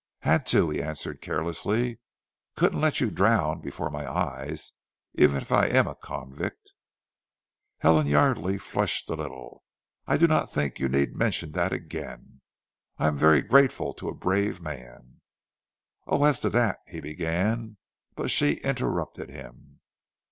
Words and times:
"Had 0.21 0.47
to," 0.47 0.71
he 0.71 0.81
answered 0.81 1.21
carelessly. 1.21 1.99
"Couldn't 2.55 2.81
let 2.81 2.99
you 3.01 3.11
drown 3.11 3.61
before 3.61 3.91
my 3.91 4.11
eyes 4.11 4.73
even 5.13 5.37
if 5.39 5.51
I 5.51 5.67
am 5.67 5.85
a 5.85 5.93
convict!" 5.93 6.73
Helen 7.77 8.07
Yardely 8.07 8.57
flushed 8.59 9.07
a 9.11 9.13
little. 9.13 9.63
"I 10.07 10.17
do 10.17 10.25
not 10.25 10.49
think 10.51 10.79
you 10.79 10.89
need 10.89 11.15
mention 11.15 11.51
that 11.51 11.71
again. 11.71 12.41
I 12.97 13.05
am 13.09 13.15
very 13.15 13.41
grateful 13.43 13.93
to 13.93 14.09
a 14.09 14.15
brave 14.15 14.59
man." 14.59 15.21
"Oh, 16.07 16.23
as 16.23 16.39
to 16.39 16.49
that" 16.49 16.79
he 16.87 16.99
began; 16.99 17.77
but 18.15 18.31
she 18.31 18.53
interrupted 18.63 19.29
him. 19.29 19.81